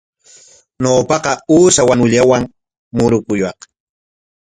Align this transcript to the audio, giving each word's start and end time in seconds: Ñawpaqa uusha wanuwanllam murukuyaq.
Ñawpaqa 0.83 1.31
uusha 1.53 1.81
wanuwanllam 1.87 2.43
murukuyaq. 2.95 3.59